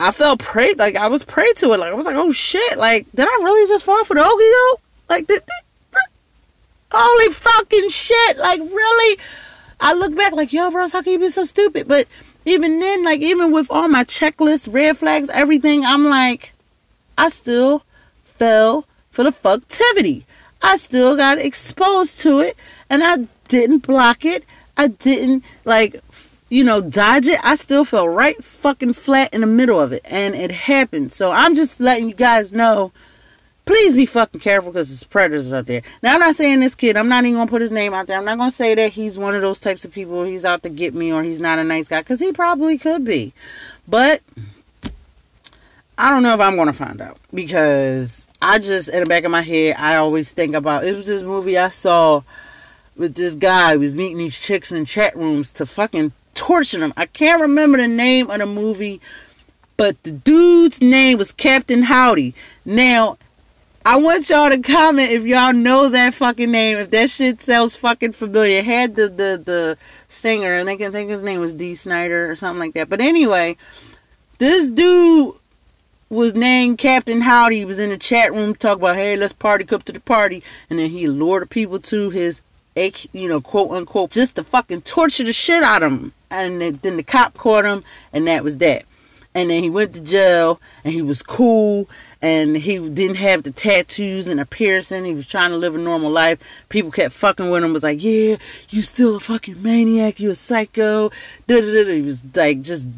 [0.00, 1.80] I felt prey like I was prey to it.
[1.80, 2.78] Like I was like, oh shit!
[2.78, 4.80] Like did I really just fall for the okie doke?
[5.08, 6.02] Like did, did,
[6.92, 8.38] holy fucking shit!
[8.38, 9.18] Like really?
[9.80, 11.88] I look back like yo, bros, how can you be so stupid?
[11.88, 12.06] But
[12.44, 16.52] even then, like even with all my checklists, red flags, everything, I'm like,
[17.16, 17.82] I still
[18.24, 20.22] fell for the fucktivity.
[20.62, 22.56] I still got exposed to it,
[22.88, 24.44] and I didn't block it.
[24.76, 26.00] I didn't like
[26.48, 30.02] you know, dodge it, I still fell right fucking flat in the middle of it.
[30.04, 31.12] And it happened.
[31.12, 32.92] So I'm just letting you guys know.
[33.66, 35.82] Please be fucking careful because there's predators out there.
[36.02, 38.06] Now, I'm not saying this kid, I'm not even going to put his name out
[38.06, 38.16] there.
[38.16, 40.62] I'm not going to say that he's one of those types of people, he's out
[40.62, 43.34] to get me or he's not a nice guy because he probably could be.
[43.86, 44.22] But
[45.98, 49.24] I don't know if I'm going to find out because I just, in the back
[49.24, 52.22] of my head, I always think about it was this movie I saw
[52.96, 56.94] with this guy who was meeting these chicks in chat rooms to fucking torturing him.
[56.96, 59.00] I can't remember the name of the movie,
[59.76, 62.32] but the dude's name was Captain Howdy.
[62.64, 63.18] Now,
[63.84, 66.78] I want y'all to comment if y'all know that fucking name.
[66.78, 68.58] If that shit sounds fucking familiar.
[68.58, 72.30] It had the the the singer, and I can think his name was Dee Snider
[72.30, 72.88] or something like that.
[72.88, 73.56] But anyway,
[74.38, 75.34] this dude
[76.08, 77.58] was named Captain Howdy.
[77.58, 80.42] He was in the chat room talking about, hey, let's party, come to the party,
[80.70, 82.42] and then he lured people to his
[83.12, 86.12] you know, quote unquote, just to fucking torture the shit out of him.
[86.30, 88.84] And then the cop caught him, and that was that.
[89.34, 91.88] And then he went to jail, and he was cool,
[92.20, 95.04] and he didn't have the tattoos and a piercing.
[95.04, 96.42] He was trying to live a normal life.
[96.68, 97.72] People kept fucking with him.
[97.72, 98.36] Was like, yeah,
[98.70, 100.18] you still a fucking maniac.
[100.18, 101.10] You a psycho.
[101.46, 101.92] Da-da-da-da.
[101.92, 102.88] He was like just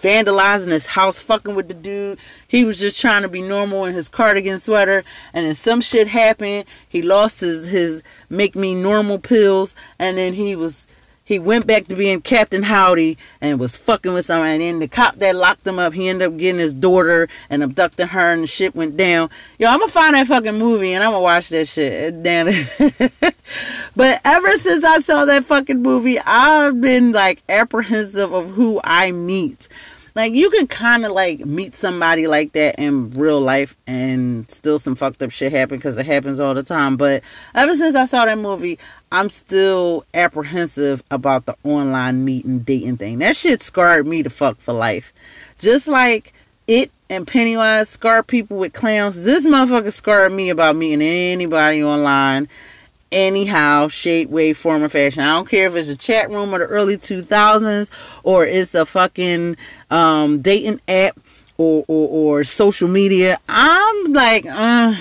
[0.00, 2.18] vandalizing his house, fucking with the dude.
[2.48, 6.08] He was just trying to be normal in his cardigan sweater, and then some shit
[6.08, 6.64] happened.
[6.88, 10.86] He lost his his make me normal pills, and then he was
[11.30, 14.48] he went back to being Captain Howdy and was fucking with someone.
[14.48, 17.62] And then the cop that locked him up, he ended up getting his daughter and
[17.62, 19.30] abducting her, and the shit went down.
[19.56, 22.20] Yo, I'm gonna find that fucking movie and I'm gonna watch that shit.
[22.24, 23.12] Damn it.
[23.94, 29.12] but ever since I saw that fucking movie, I've been like apprehensive of who I
[29.12, 29.68] meet
[30.14, 34.78] like you can kind of like meet somebody like that in real life and still
[34.78, 37.22] some fucked up shit happen because it happens all the time but
[37.54, 38.78] ever since i saw that movie
[39.12, 43.18] i'm still apprehensive about the online meeting dating thing.
[43.18, 45.12] That shit scarred me to fuck for life.
[45.58, 46.32] Just like
[46.66, 52.48] it and pennywise scarred people with clowns this motherfucker scarred me about meeting anybody online
[53.12, 55.22] anyhow, shape, way, form, or fashion.
[55.22, 57.90] I don't care if it's a chat room of the early 2000s
[58.22, 59.56] or it's a fucking
[59.90, 61.18] um, dating app
[61.58, 62.08] or, or,
[62.40, 63.38] or social media.
[63.48, 64.94] I'm like, uh,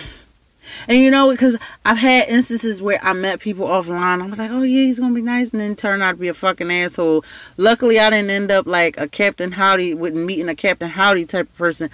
[0.88, 4.22] and you know, because I've had instances where I met people offline.
[4.22, 6.28] I was like, oh yeah, he's gonna be nice, and then turn out to be
[6.28, 7.24] a fucking asshole.
[7.58, 11.48] Luckily, I didn't end up like a Captain Howdy with meeting a Captain Howdy type
[11.48, 11.90] of person.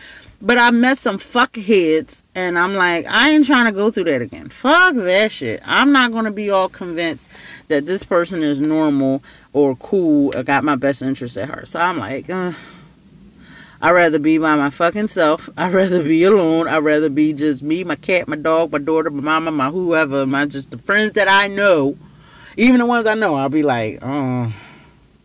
[0.45, 4.21] But I met some fuckheads, and I'm like, I ain't trying to go through that
[4.21, 4.49] again.
[4.49, 5.59] Fuck that shit.
[5.65, 7.31] I'm not gonna be all convinced
[7.67, 11.67] that this person is normal or cool or got my best interest at heart.
[11.67, 12.53] So I'm like, uh,
[13.81, 15.49] I'd rather be by my fucking self.
[15.57, 16.67] I'd rather be alone.
[16.67, 20.27] I'd rather be just me, my cat, my dog, my daughter, my mama, my whoever,
[20.27, 21.97] my just the friends that I know.
[22.55, 24.53] Even the ones I know, I'll be like, oh.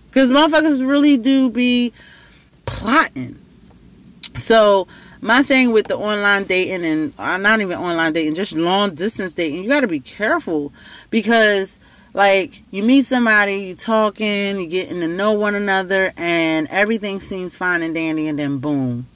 [0.09, 1.93] Because motherfuckers really do be
[2.65, 3.37] plotting.
[4.37, 4.89] So
[5.21, 9.35] my thing with the online dating and uh, not even online dating, just long distance
[9.35, 10.73] dating, you got to be careful
[11.11, 11.79] because
[12.15, 17.55] like you meet somebody, you talking, you getting to know one another, and everything seems
[17.55, 19.07] fine and dandy, and then boom,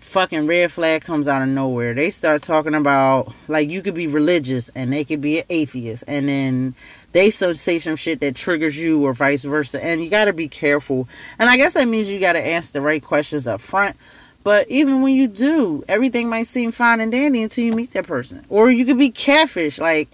[0.00, 1.94] fucking red flag comes out of nowhere.
[1.94, 6.04] They start talking about like you could be religious and they could be an atheist,
[6.06, 6.74] and then
[7.12, 10.48] they say some shit that triggers you or vice versa, and you got to be
[10.48, 11.08] careful.
[11.38, 13.96] And I guess that means you got to ask the right questions up front
[14.44, 18.06] but even when you do, everything might seem fine and dandy until you meet that
[18.06, 18.44] person.
[18.50, 19.78] Or you could be catfish.
[19.78, 20.08] Like,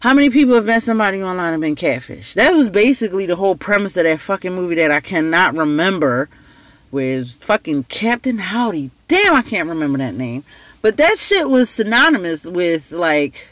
[0.00, 2.34] how many people have met somebody online and been catfish?
[2.34, 6.28] That was basically the whole premise of that fucking movie that I cannot remember.
[6.90, 8.90] With fucking Captain Howdy.
[9.08, 10.42] Damn, I can't remember that name.
[10.80, 13.46] But that shit was synonymous with like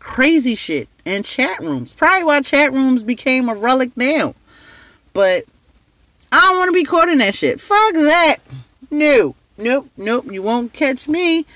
[0.00, 1.92] crazy shit in chat rooms.
[1.92, 4.34] Probably why chat rooms became a relic now.
[5.12, 5.44] But
[6.32, 7.60] I don't want to be caught in that shit.
[7.60, 8.36] Fuck that.
[8.90, 9.34] No.
[9.58, 9.88] Nope.
[9.96, 10.30] Nope.
[10.30, 11.46] You won't catch me.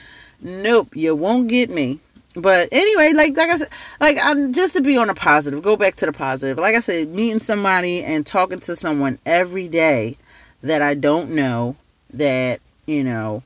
[0.40, 0.96] Nope.
[0.96, 2.00] You won't get me.
[2.37, 3.68] But anyway, like like I said,
[4.00, 5.62] like I'm just to be on a positive.
[5.62, 6.58] Go back to the positive.
[6.58, 10.16] Like I said, meeting somebody and talking to someone every day
[10.62, 11.76] that I don't know
[12.12, 13.44] that you know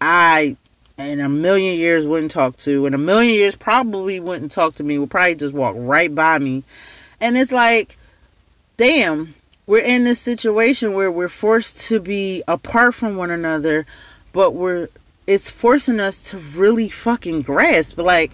[0.00, 0.56] I
[0.98, 4.82] in a million years wouldn't talk to, in a million years probably wouldn't talk to
[4.82, 4.98] me.
[4.98, 6.64] Would probably just walk right by me,
[7.20, 7.96] and it's like
[8.76, 9.34] damn,
[9.70, 13.86] we're in this situation where we're forced to be apart from one another,
[14.32, 14.88] but we're
[15.28, 17.96] it's forcing us to really fucking grasp.
[17.96, 18.32] Like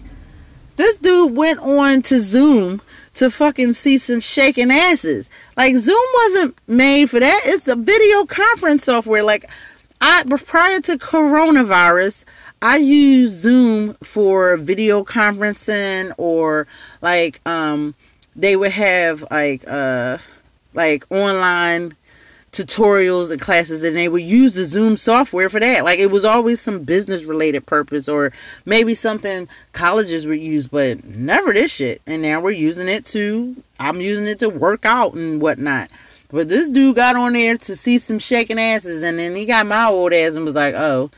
[0.77, 2.81] this dude went on to Zoom
[3.13, 5.29] to fucking see some shaking asses.
[5.55, 7.41] Like Zoom wasn't made for that.
[7.45, 9.21] It's a video conference software.
[9.21, 9.47] Like
[10.01, 12.23] I prior to coronavirus,
[12.63, 16.65] I use Zoom for video conferencing or
[17.03, 17.93] like um
[18.35, 20.17] they would have like uh
[20.77, 21.93] like online
[22.53, 25.83] tutorials and classes and they would use the Zoom software for that.
[25.83, 28.31] Like it was always some business related purpose or
[28.65, 32.01] maybe something colleges would use, but never this shit.
[32.07, 35.89] And now we're using it to I'm using it to work out and whatnot.
[36.29, 39.65] But this dude got on there to see some shaking asses and then he got
[39.65, 41.11] my old ass and was like, Oh,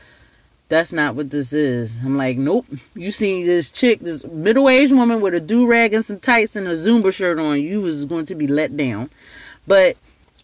[0.68, 2.00] that's not what this is.
[2.04, 2.64] I'm like, nope.
[2.94, 6.54] You see this chick, this middle aged woman with a do rag and some tights
[6.54, 9.10] and a Zumba shirt on, you was going to be let down.
[9.70, 9.96] But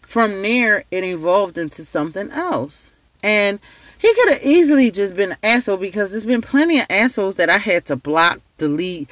[0.03, 2.93] from there, it evolved into something else.
[3.21, 3.59] And
[3.99, 7.49] he could have easily just been an asshole because there's been plenty of assholes that
[7.49, 9.09] I had to block, delete,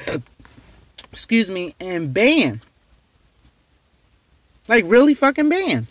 [1.11, 2.61] excuse me, and ban.
[4.69, 5.87] Like, really fucking ban.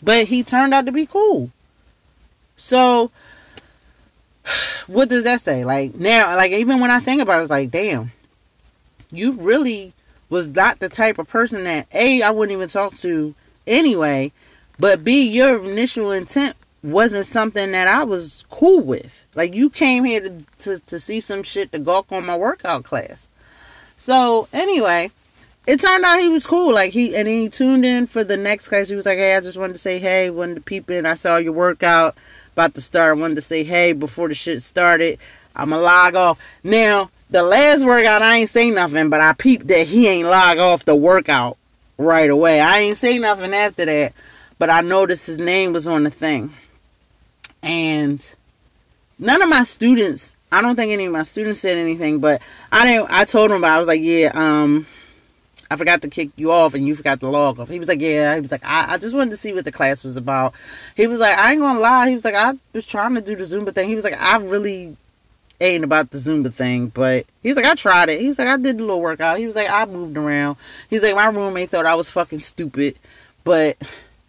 [0.00, 1.50] But he turned out to be cool.
[2.56, 3.10] So,
[4.86, 5.64] what does that say?
[5.64, 8.12] Like, now, like, even when I think about it, it's like, damn,
[9.10, 9.92] you really
[10.28, 13.34] was not the type of person that, A, I wouldn't even talk to
[13.70, 14.32] anyway,
[14.78, 19.22] but B, your initial intent wasn't something that I was cool with.
[19.34, 22.84] Like you came here to, to, to see some shit to gawk on my workout
[22.84, 23.28] class.
[23.96, 25.10] So anyway,
[25.66, 26.72] it turned out he was cool.
[26.72, 28.88] Like he and he tuned in for the next class.
[28.88, 31.06] He was like, Hey, I just wanted to say hey, wanted to peep in.
[31.06, 32.16] I saw your workout
[32.52, 33.16] about to start.
[33.16, 35.18] I wanted to say hey before the shit started.
[35.54, 36.38] I'ma log off.
[36.64, 40.58] Now, the last workout I ain't say nothing, but I peeped that he ain't log
[40.58, 41.58] off the workout
[42.00, 42.60] right away.
[42.60, 44.14] I ain't say nothing after that,
[44.58, 46.52] but I noticed his name was on the thing.
[47.62, 48.34] And
[49.18, 52.40] none of my students, I don't think any of my students said anything, but
[52.72, 54.86] I didn't I told him about I was like, yeah, um
[55.70, 57.68] I forgot to kick you off and you forgot to log off.
[57.68, 58.34] He was like, Yeah.
[58.34, 60.54] He was like, I, I just wanted to see what the class was about.
[60.96, 62.08] He was like, I ain't gonna lie.
[62.08, 63.88] He was like, I was trying to do the Zumba thing.
[63.88, 64.96] He was like, I really
[65.60, 68.20] ain't about the Zumba thing, but he was like, I tried it.
[68.20, 69.38] He was like, I did a little workout.
[69.38, 70.56] He was like, I moved around.
[70.88, 72.96] He's like, my roommate thought I was fucking stupid,
[73.44, 73.76] but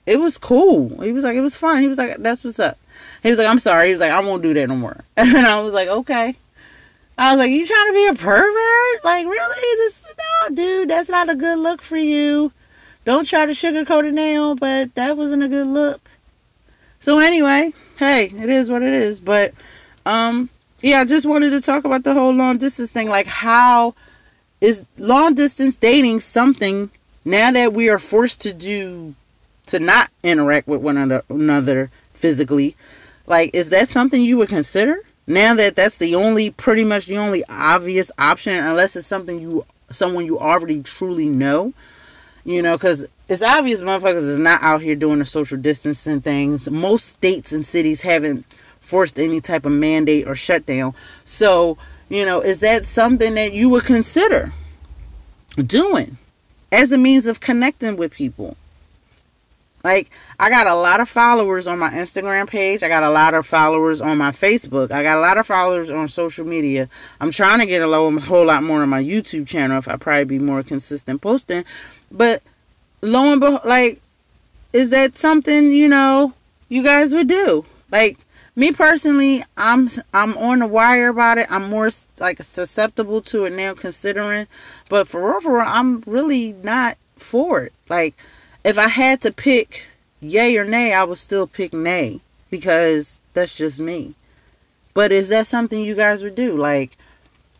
[0.05, 1.01] it was cool.
[1.01, 1.81] He was like, it was fun.
[1.81, 2.77] He was like, that's what's up.
[3.23, 3.87] He was like, I'm sorry.
[3.87, 5.03] He was like, I won't do that no more.
[5.17, 6.35] And I was like, okay.
[7.17, 9.03] I was like, you trying to be a pervert?
[9.03, 9.77] Like, really?
[9.77, 12.51] This, no, dude, that's not a good look for you.
[13.05, 16.01] Don't try to sugarcoat it now, but that wasn't a good look.
[16.99, 19.19] So anyway, hey, it is what it is.
[19.19, 19.53] But
[20.05, 20.49] um,
[20.81, 23.09] yeah, I just wanted to talk about the whole long distance thing.
[23.09, 23.93] Like, how
[24.59, 26.89] is long distance dating something
[27.23, 29.15] now that we are forced to do
[29.67, 30.97] to not interact with one
[31.29, 32.75] another physically?
[33.27, 37.17] Like, is that something you would consider now that that's the only, pretty much the
[37.17, 41.73] only obvious option, unless it's something you, someone you already truly know?
[42.43, 46.67] You know, because it's obvious motherfuckers is not out here doing the social distancing things.
[46.69, 48.45] Most states and cities haven't
[48.91, 50.93] forced any type of mandate or shutdown.
[51.23, 51.77] So,
[52.09, 54.51] you know, is that something that you would consider
[55.55, 56.17] doing
[56.73, 58.57] as a means of connecting with people?
[59.81, 62.83] Like, I got a lot of followers on my Instagram page.
[62.83, 64.91] I got a lot of followers on my Facebook.
[64.91, 66.89] I got a lot of followers on social media.
[67.21, 70.25] I'm trying to get a, whole lot more on my YouTube channel if I probably
[70.25, 71.63] be more consistent posting.
[72.11, 72.43] But
[73.01, 74.01] lo and behold, like,
[74.73, 76.33] is that something, you know,
[76.67, 77.65] you guys would do?
[77.89, 78.17] Like,
[78.55, 81.51] me personally, I'm I'm on the wire about it.
[81.51, 84.47] I'm more like susceptible to it now, considering.
[84.89, 87.73] But for overall, I'm really not for it.
[87.89, 88.15] Like,
[88.63, 89.85] if I had to pick
[90.19, 94.15] yay or nay, I would still pick nay because that's just me.
[94.93, 96.57] But is that something you guys would do?
[96.57, 96.97] Like,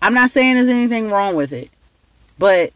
[0.01, 1.69] I'm not saying there's anything wrong with it,
[2.37, 2.73] but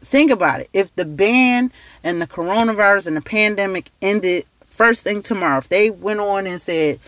[0.00, 0.70] think about it.
[0.72, 1.70] If the ban
[2.02, 6.60] and the coronavirus and the pandemic ended first thing tomorrow, if they went on and
[6.60, 7.00] said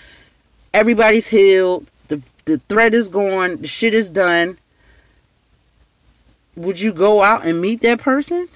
[0.72, 4.58] everybody's healed, the the threat is gone, the shit is done,
[6.54, 8.48] would you go out and meet that person?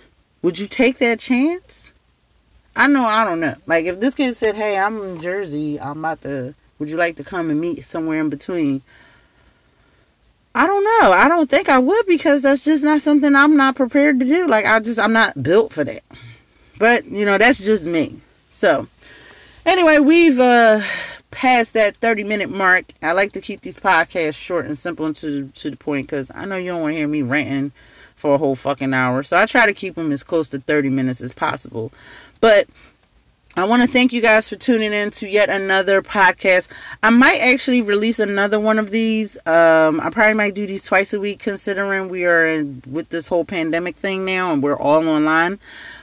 [0.42, 1.92] Would you take that chance?
[2.74, 3.56] I know I don't know.
[3.66, 5.78] Like if this kid said, "Hey, I'm in Jersey.
[5.80, 6.54] I'm about to.
[6.78, 8.82] Would you like to come and meet somewhere in between?"
[10.54, 11.12] I don't know.
[11.12, 14.48] I don't think I would because that's just not something I'm not prepared to do.
[14.48, 16.02] Like I just I'm not built for that.
[16.80, 18.20] But, you know, that's just me.
[18.48, 18.88] So,
[19.66, 20.82] Anyway, we've uh
[21.30, 22.86] passed that 30 minute mark.
[23.02, 26.30] I like to keep these podcasts short and simple and to, to the point because
[26.34, 27.72] I know you don't want to hear me ranting
[28.16, 29.22] for a whole fucking hour.
[29.22, 31.92] So I try to keep them as close to 30 minutes as possible.
[32.40, 32.68] But
[33.56, 36.68] I want to thank you guys for tuning in to yet another podcast.
[37.02, 39.36] I might actually release another one of these.
[39.46, 43.26] Um, I probably might do these twice a week, considering we are in, with this
[43.26, 45.58] whole pandemic thing now and we're all online.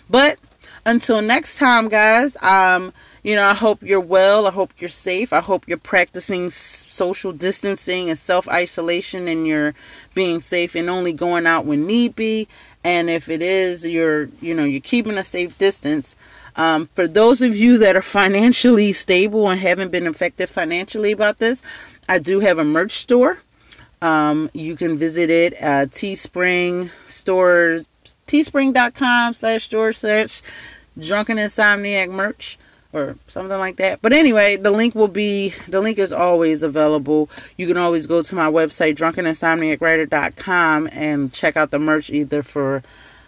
[0.09, 0.37] But
[0.85, 2.93] until next time, guys, um,
[3.27, 4.47] you know, I hope you're well.
[4.47, 5.33] I hope you're safe.
[5.33, 9.73] I hope you're practicing social distancing and self isolation and you're
[10.15, 12.47] being safe and only going out when need be.
[12.85, 16.15] And if it is, you're, you know, you're keeping a safe distance.
[16.55, 21.39] Um, for those of you that are financially stable and haven't been affected financially about
[21.39, 21.61] this,
[22.07, 23.39] I do have a merch store.
[24.01, 27.87] Um, you can visit it at Teespring stores,
[28.25, 30.41] teespring.com slash store slash
[30.97, 32.57] drunken insomniac merch
[32.93, 34.01] or something like that.
[34.01, 37.29] But anyway, the link will be the link is always available.
[37.57, 42.83] You can always go to my website drunkeninsomniacwriter.com and check out the merch either for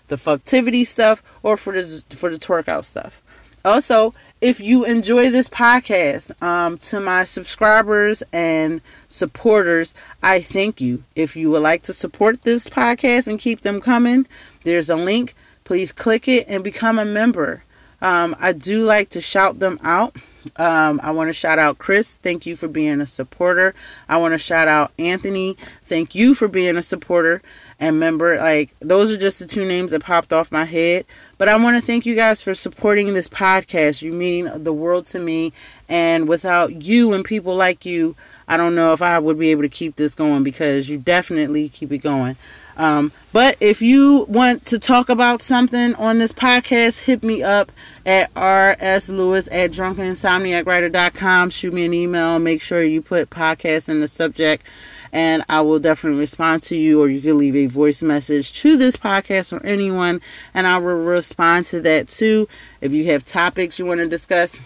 [0.07, 3.21] the fucktivity stuff or for the for the twerk out stuff.
[3.65, 8.79] Also, if you enjoy this podcast, um, to my subscribers and
[9.09, 9.93] supporters,
[10.23, 11.03] I thank you.
[11.15, 14.27] If you would like to support this podcast and keep them coming,
[14.63, 15.35] there's a link.
[15.65, 17.63] Please click it and become a member.
[18.01, 20.15] Um, I do like to shout them out.
[20.55, 22.15] Um, I want to shout out Chris.
[22.15, 23.75] Thank you for being a supporter.
[24.07, 25.57] I want to shout out Anthony.
[25.83, 27.41] Thank you for being a supporter
[27.79, 28.37] and member.
[28.37, 31.05] Like, those are just the two names that popped off my head.
[31.37, 34.01] But I want to thank you guys for supporting this podcast.
[34.01, 35.53] You mean the world to me.
[35.87, 38.15] And without you and people like you,
[38.47, 41.69] I don't know if I would be able to keep this going because you definitely
[41.69, 42.35] keep it going.
[42.79, 47.73] Um, but if you want to talk about something on this podcast, hit me up
[48.05, 51.49] at rslewis at drunkeninsomniacwriter.com.
[51.49, 52.39] Shoot me an email.
[52.39, 54.65] Make sure you put podcast in the subject,
[55.11, 57.01] and I will definitely respond to you.
[57.01, 60.21] Or you can leave a voice message to this podcast or anyone,
[60.53, 62.47] and I will respond to that too.
[62.79, 64.61] If you have topics you want to discuss,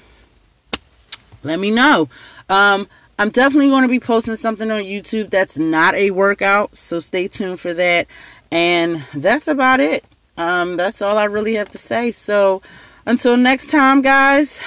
[1.42, 2.10] let me know.
[2.48, 2.88] Um,
[3.20, 7.28] I'm definitely going to be posting something on YouTube that's not a workout, so stay
[7.28, 8.08] tuned for that.
[8.52, 10.04] And that's about it.
[10.38, 12.12] Um, that's all I really have to say.
[12.12, 12.62] So
[13.06, 14.62] until next time, guys.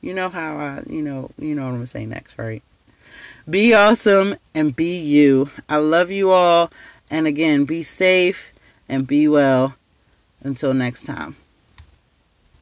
[0.00, 2.62] You know how I, you know, you know what I'm gonna say next, right?
[3.48, 5.50] Be awesome and be you.
[5.68, 6.70] I love you all.
[7.10, 8.52] And again, be safe
[8.88, 9.74] and be well.
[10.42, 11.36] Until next time.